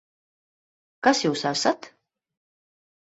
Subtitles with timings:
[1.09, 1.91] Kas jūs esat?